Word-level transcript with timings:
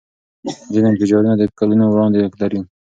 ځینې 0.71 0.87
انفجارونه 0.89 1.33
د 1.37 1.43
کلونو 1.59 1.83
وړاندوینه 1.87 2.37
لري. 2.41 2.59